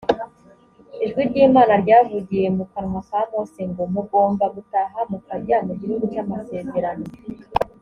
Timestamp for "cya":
6.13-6.23